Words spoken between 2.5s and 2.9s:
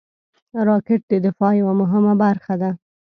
ده